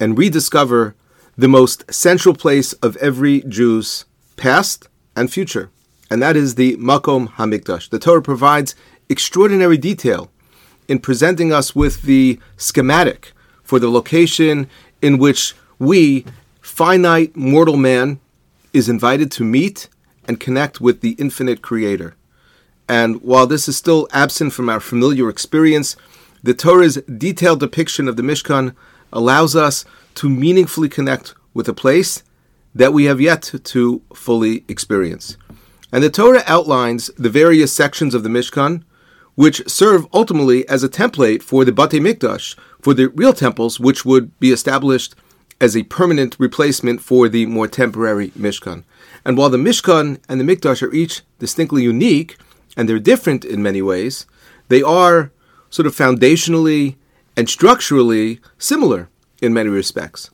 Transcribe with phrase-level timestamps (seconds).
[0.00, 0.94] and rediscover
[1.36, 4.06] the most central place of every Jew's
[4.38, 5.68] past and future,
[6.10, 7.90] and that is the Makom Hamikdash.
[7.90, 8.74] The Torah provides
[9.10, 10.30] extraordinary detail
[10.88, 14.70] in presenting us with the schematic for the location
[15.02, 16.24] in which we,
[16.62, 18.20] finite mortal man,
[18.76, 19.88] is invited to meet
[20.28, 22.14] and connect with the infinite creator.
[22.86, 25.96] And while this is still absent from our familiar experience,
[26.42, 28.76] the Torah's detailed depiction of the Mishkan
[29.14, 32.22] allows us to meaningfully connect with a place
[32.74, 35.38] that we have yet to fully experience.
[35.90, 38.82] And the Torah outlines the various sections of the Mishkan,
[39.36, 44.04] which serve ultimately as a template for the Bate Mikdash, for the real temples, which
[44.04, 45.14] would be established
[45.60, 48.84] as a permanent replacement for the more temporary Mishkan.
[49.24, 52.36] And while the Mishkan and the Mikdash are each distinctly unique,
[52.76, 54.26] and they're different in many ways,
[54.68, 55.30] they are
[55.70, 56.96] sort of foundationally
[57.36, 59.08] and structurally similar
[59.40, 60.30] in many respects.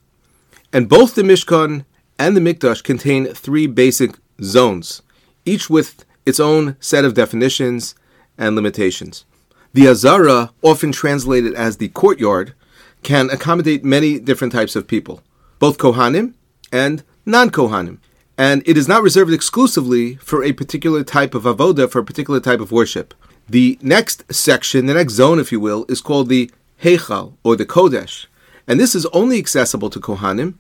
[0.73, 1.84] And both the Mishkan
[2.19, 5.03] and the Mikdash contain three basic zones,
[5.45, 7.95] each with its own set of definitions
[8.39, 9.25] and limitations.
[9.73, 12.55] The Azara, often translated as the courtyard,
[13.03, 15.22] can accommodate many different types of people,
[15.58, 16.34] both Kohanim
[16.70, 17.98] and non Kohanim.
[18.39, 22.41] And it is not reserved exclusively for a particular type of avoda, for a particular
[22.41, 23.14] type of worship.
[23.48, 26.50] The next section, the next zone, if you will, is called the
[26.83, 28.27] Heichal, or the Kodesh.
[28.67, 30.55] And this is only accessible to Kohanim,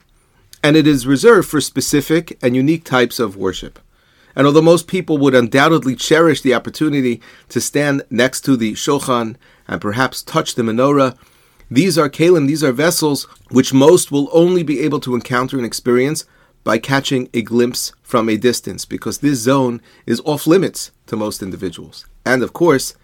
[0.62, 3.78] and it is reserved for specific and unique types of worship.
[4.34, 9.36] And although most people would undoubtedly cherish the opportunity to stand next to the Shulchan
[9.68, 11.16] and perhaps touch the menorah,
[11.74, 15.66] these are keilim, these are vessels which most will only be able to encounter and
[15.66, 16.24] experience
[16.64, 21.42] by catching a glimpse from a distance, because this zone is off limits to most
[21.42, 22.06] individuals.
[22.24, 22.94] And of course,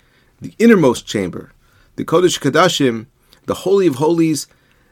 [0.41, 1.53] the innermost chamber,
[1.97, 3.07] the Kodesh Kodashim,
[3.47, 4.47] the Holy of Holies,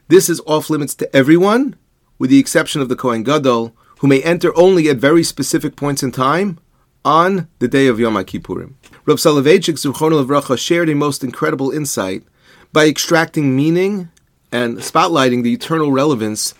[0.08, 1.76] this is off limits to everyone,
[2.18, 6.02] with the exception of the Kohen Gadol, who may enter only at very specific points
[6.02, 6.58] in time
[7.04, 8.74] on the day of Yom Kippurim.
[9.04, 12.24] Rav Soloveitchik Zuchon Levracha shared a most incredible insight
[12.72, 14.10] by extracting meaning
[14.52, 16.54] and spotlighting the eternal relevance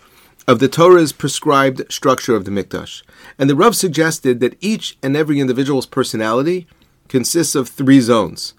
[0.47, 3.03] of the Torah's prescribed structure of the Mikdash.
[3.37, 6.67] And the Rav suggested that each and every individual's personality
[7.09, 8.53] consists of three zones,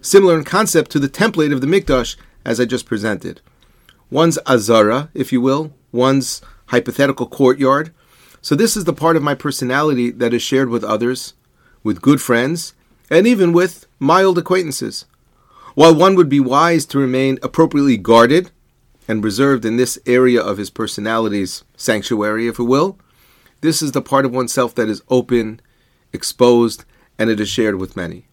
[0.00, 3.40] similar in concept to the template of the Mikdash as I just presented.
[4.10, 7.92] One's azara, if you will, one's hypothetical courtyard.
[8.40, 11.34] So this is the part of my personality that is shared with others,
[11.82, 12.74] with good friends,
[13.10, 15.06] and even with mild acquaintances.
[15.74, 18.52] While one would be wise to remain appropriately guarded
[19.08, 22.96] and reserved in this area of his personality's sanctuary, if you will,
[23.60, 25.60] this is the part of oneself that is open,
[26.12, 26.84] exposed,
[27.18, 28.28] and it is shared with many.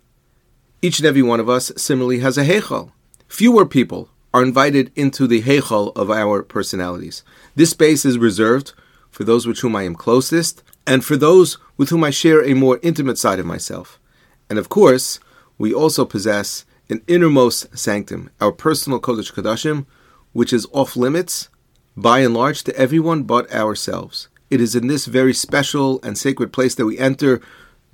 [0.84, 2.92] Each and every one of us similarly has a heichal.
[3.28, 7.24] Fewer people are invited into the heichal of our personalities.
[7.56, 8.74] This space is reserved
[9.10, 12.54] for those with whom I am closest and for those with whom I share a
[12.54, 14.00] more intimate side of myself.
[14.48, 15.20] And of course,
[15.58, 19.86] we also possess an innermost sanctum, our personal Kodesh Kodashim,
[20.34, 21.48] which is off limits
[21.96, 24.28] by and large to everyone but ourselves.
[24.50, 27.42] It is in this very special and sacred place that we enter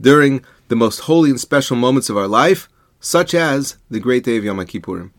[0.02, 2.68] during the most holy and special moments of our life,
[3.00, 5.12] such as the great day of Yom Kippurim.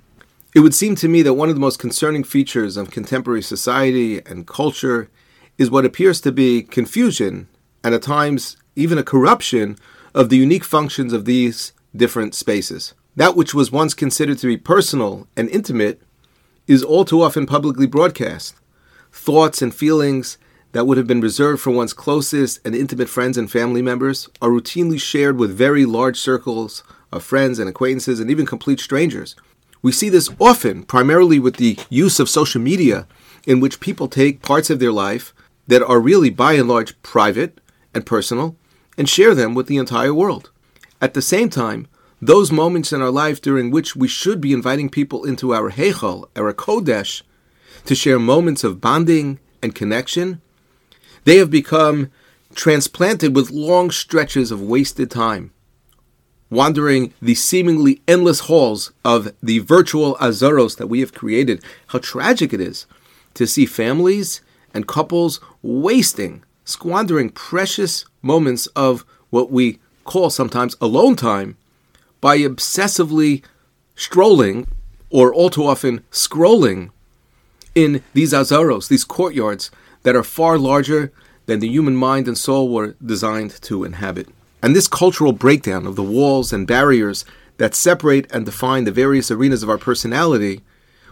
[0.54, 4.18] It would seem to me that one of the most concerning features of contemporary society
[4.26, 5.08] and culture
[5.56, 7.46] is what appears to be confusion
[7.84, 9.76] and at times even a corruption
[10.14, 12.94] of the unique functions of these different spaces.
[13.18, 16.00] That which was once considered to be personal and intimate
[16.68, 18.54] is all too often publicly broadcast.
[19.10, 20.38] Thoughts and feelings
[20.70, 24.50] that would have been reserved for one's closest and intimate friends and family members are
[24.50, 29.34] routinely shared with very large circles of friends and acquaintances and even complete strangers.
[29.82, 33.08] We see this often, primarily with the use of social media,
[33.48, 35.34] in which people take parts of their life
[35.66, 37.60] that are really by and large private
[37.92, 38.54] and personal
[38.96, 40.52] and share them with the entire world.
[41.00, 41.88] At the same time,
[42.20, 46.28] those moments in our life during which we should be inviting people into our Heichal,
[46.36, 47.22] our Kodesh,
[47.84, 50.40] to share moments of bonding and connection,
[51.24, 52.10] they have become
[52.54, 55.52] transplanted with long stretches of wasted time,
[56.50, 61.62] wandering the seemingly endless halls of the virtual azaros that we have created.
[61.88, 62.86] How tragic it is
[63.34, 64.40] to see families
[64.74, 71.56] and couples wasting, squandering precious moments of what we call sometimes alone time
[72.20, 73.42] by obsessively
[73.94, 74.66] strolling
[75.10, 76.90] or all too often scrolling
[77.74, 79.70] in these azaros, these courtyards
[80.02, 81.12] that are far larger
[81.46, 84.28] than the human mind and soul were designed to inhabit.
[84.62, 87.24] And this cultural breakdown of the walls and barriers
[87.58, 90.62] that separate and define the various arenas of our personality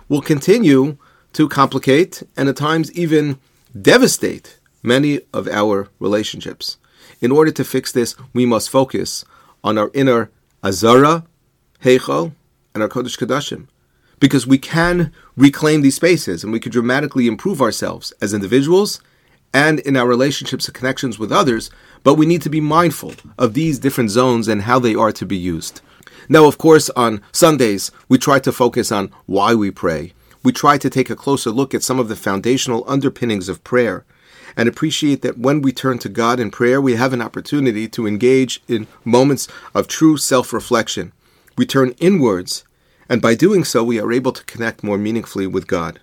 [0.09, 0.97] will continue
[1.33, 3.39] to complicate and at times even
[3.81, 6.79] devastate many of our relationships.
[7.21, 9.25] In order to fix this, we must focus
[9.65, 10.31] on our inner
[10.65, 11.25] Azara,
[11.83, 12.33] Heichal,
[12.75, 13.69] and our Kodesh Kodashim.
[14.19, 19.01] Because we can reclaim these spaces and we can dramatically improve ourselves as individuals
[19.53, 21.71] and in our relationships and connections with others,
[22.03, 25.27] but we need to be mindful of these different zones and how they are to
[25.27, 25.81] be used.
[26.29, 30.13] Now, of course, on Sundays, we try to focus on why we pray.
[30.43, 34.05] We try to take a closer look at some of the foundational underpinnings of prayer
[34.57, 38.07] and appreciate that when we turn to God in prayer, we have an opportunity to
[38.07, 41.13] engage in moments of true self reflection.
[41.59, 42.65] We turn inwards,
[43.09, 46.01] and by doing so, we are able to connect more meaningfully with God.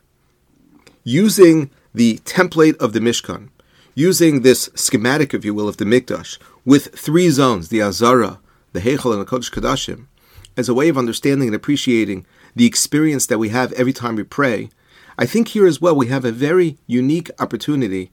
[1.04, 3.50] Using the template of the Mishkan,
[3.96, 8.40] using this schematic, if you will, of the Mikdash, with three zones, the Azara,
[8.72, 10.08] the Heichal, and the Kodesh Kodashim,
[10.56, 14.24] as a way of understanding and appreciating the experience that we have every time we
[14.24, 14.70] pray,
[15.18, 18.12] I think here as well we have a very unique opportunity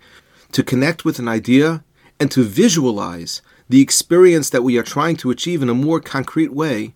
[0.52, 1.85] to connect with an idea
[2.19, 6.52] and to visualize the experience that we are trying to achieve in a more concrete
[6.52, 6.94] way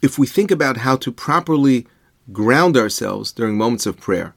[0.00, 1.86] if we think about how to properly
[2.32, 4.34] ground ourselves during moments of prayer.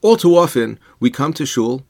[0.00, 1.84] All too often, we come to shul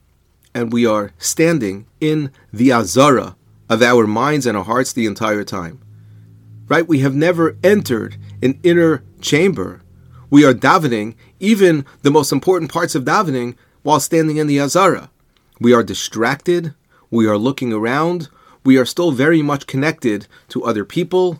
[0.53, 3.35] and we are standing in the azara
[3.69, 5.79] of our minds and our hearts the entire time.
[6.67, 6.87] Right?
[6.87, 9.81] We have never entered an inner chamber.
[10.29, 15.10] We are davening, even the most important parts of davening, while standing in the azara.
[15.61, 16.73] We are distracted.
[17.11, 18.29] We are looking around.
[18.65, 21.39] We are still very much connected to other people.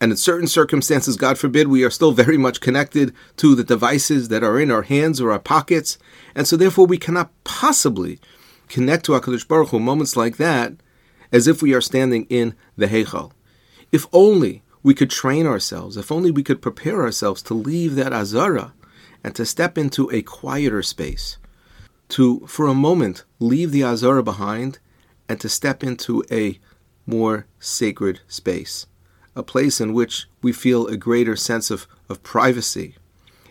[0.00, 4.28] And in certain circumstances, God forbid, we are still very much connected to the devices
[4.28, 5.98] that are in our hands or our pockets.
[6.34, 8.18] And so, therefore, we cannot possibly
[8.70, 10.72] connect to HaKadosh Baruch Hu moments like that
[11.30, 13.32] as if we are standing in the Heichal.
[13.92, 18.14] If only we could train ourselves, if only we could prepare ourselves to leave that
[18.14, 18.72] Azara
[19.22, 21.36] and to step into a quieter space
[22.10, 24.78] to, for a moment, leave the Azara behind
[25.28, 26.58] and to step into a
[27.06, 28.86] more sacred space,
[29.36, 32.96] a place in which we feel a greater sense of, of privacy,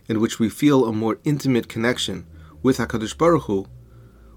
[0.07, 2.25] in which we feel a more intimate connection
[2.63, 3.67] with HaKadosh Baruch Hu,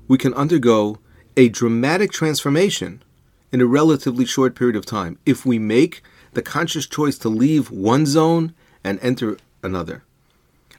[0.08, 0.98] we can undergo
[1.36, 3.02] a dramatic transformation
[3.52, 6.02] in a relatively short period of time if we make
[6.32, 10.04] the conscious choice to leave one zone and enter another.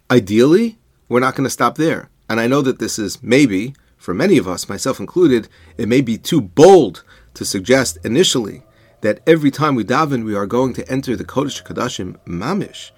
[0.10, 0.78] Ideally,
[1.10, 2.10] we're not going to stop there.
[2.32, 6.00] And I know that this is maybe, for many of us, myself included, it may
[6.00, 8.64] be too bold to suggest initially
[9.02, 12.92] that every time we daven, we are going to enter the Kodesh Kodashim mamish.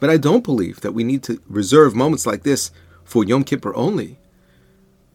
[0.00, 2.72] But I don't believe that we need to reserve moments like this
[3.04, 4.18] for Yom Kippur only.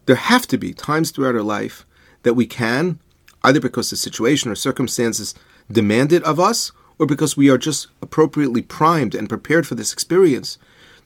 [0.06, 1.84] There have to be times throughout our life
[2.22, 3.00] that we can,
[3.44, 5.34] either because the situation or circumstances
[5.70, 9.92] demand it of us, or because we are just appropriately primed and prepared for this
[9.92, 10.56] experience,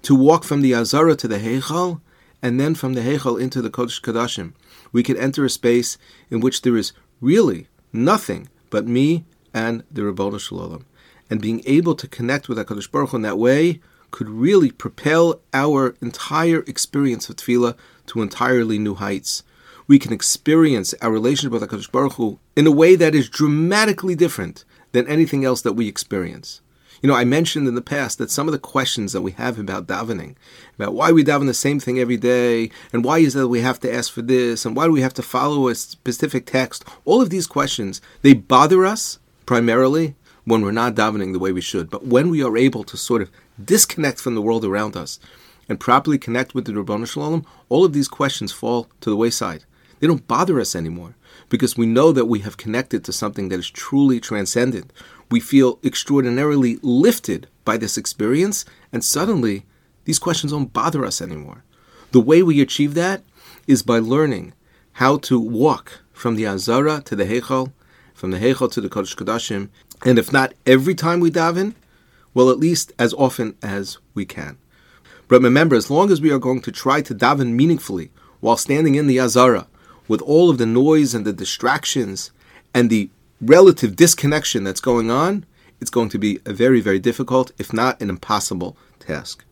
[0.02, 2.00] to walk from the Azara to the Heichal
[2.42, 4.52] and then from the Heichal into the Kodesh Kodashim,
[4.90, 5.96] we can enter a space
[6.28, 10.84] in which there is really nothing but me and the Ribono Shel Olam.
[11.30, 13.80] And being able to connect with HaKadosh Baruch Hu in that way
[14.10, 19.42] could really propel our entire experience of tefillah to entirely new heights.
[19.86, 24.14] We can experience our relationship with HaKadosh Baruch Hu in a way that is dramatically
[24.14, 26.60] different than anything else that we experience.
[27.02, 29.58] You know, I mentioned in the past that some of the questions that we have
[29.58, 30.36] about davening,
[30.76, 33.60] about why we daven the same thing every day, and why is it that we
[33.60, 36.84] have to ask for this, and why do we have to follow a specific text,
[37.04, 41.60] all of these questions, they bother us primarily when we're not davening the way we
[41.60, 41.90] should.
[41.90, 43.32] But when we are able to sort of
[43.62, 45.18] disconnect from the world around us
[45.68, 49.16] and properly connect with the Ribono Shel Olam, all of these questions fall to the
[49.16, 49.64] wayside.
[49.98, 51.16] They don't bother us anymore
[51.52, 54.90] because we know that we have connected to something that is truly transcendent
[55.32, 59.64] we feel extraordinarily lifted by this experience, and suddenly
[60.04, 61.64] these questions don't bother us anymore.
[62.10, 63.22] The way we achieve that
[63.66, 64.52] is by learning
[64.92, 67.72] how to walk from the Azara to the Heichal,
[68.12, 69.70] from the Heichal to the Kodesh Kodashim,
[70.04, 71.74] and if not every time we daven,
[72.34, 74.58] well, at least as often as we can.
[75.28, 78.96] But remember, as long as we are going to try to daven meaningfully while standing
[78.96, 79.66] in the Azara,
[80.08, 82.30] with all of the noise and the distractions
[82.74, 85.44] and the relative disconnection that's going on,
[85.80, 89.44] it's going to be a very, very difficult, if not an impossible task.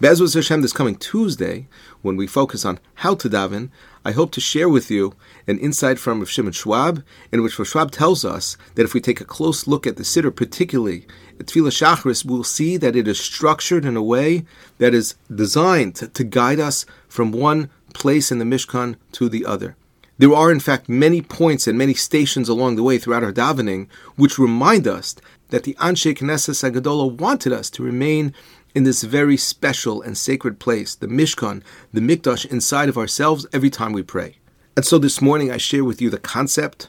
[0.00, 1.66] Be'ezras Hashem, this coming Tuesday,
[2.02, 3.70] when we focus on how to daven,
[4.04, 5.14] I hope to share with you
[5.46, 7.02] an insight from Rav Shimon Schwab,
[7.32, 10.04] in which Rav Schwab tells us that if we take a close look at the
[10.04, 11.06] Siddur, particularly
[11.40, 14.44] at Tefillah Shachris, we'll see that it is structured in a way
[14.78, 19.76] that is designed to guide us from one place in the Mishkan to the other.
[20.18, 23.88] There are, in fact, many points and many stations along the way throughout our davening
[24.16, 25.14] which remind us
[25.50, 28.34] that the Anshe Knesset HaGedola wanted us to remain
[28.74, 33.70] in this very special and sacred place, the Mishkan, the Mikdash inside of ourselves every
[33.70, 34.38] time we pray.
[34.76, 36.88] And so this morning I share with you the concept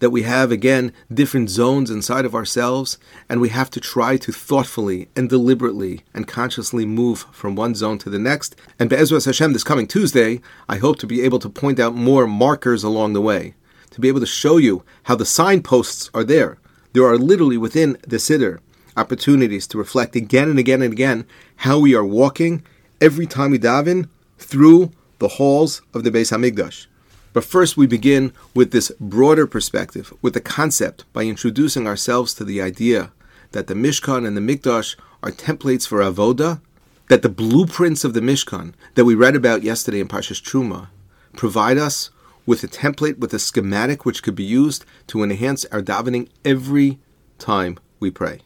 [0.00, 4.32] that we have again different zones inside of ourselves, and we have to try to
[4.32, 8.56] thoughtfully and deliberately and consciously move from one zone to the next.
[8.78, 12.26] And Be'ezras Hashem, this coming Tuesday, I hope to be able to point out more
[12.26, 13.54] markers along the way,
[13.90, 16.58] to be able to show you how the signposts are there.
[16.92, 18.58] There are literally within the Siddur
[18.96, 21.24] opportunities to reflect again and again and again
[21.56, 22.62] how we are walking
[23.00, 26.86] every time we daven through the halls of the Beis Hamikdash.
[27.32, 32.44] But first, we begin with this broader perspective, with the concept, by introducing ourselves to
[32.44, 33.12] the idea
[33.52, 36.60] that the Mishkan and the Mikdash are templates for avoda,
[37.08, 40.88] that the blueprints of the Mishkan that we read about yesterday in Parshas Truma
[41.36, 42.10] provide us
[42.46, 46.98] with a template, with a schematic which could be used to enhance our davening every
[47.38, 48.40] time we pray.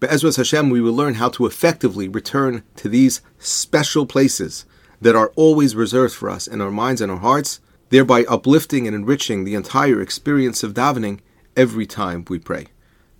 [0.00, 4.66] But Be'ezras Hashem, we will learn how to effectively return to these special places
[5.00, 7.60] that are always reserved for us in our minds and our hearts,
[7.92, 11.20] thereby uplifting and enriching the entire experience of davening
[11.54, 12.66] every time we pray.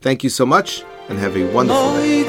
[0.00, 2.22] Thank you so much and have a wonderful day.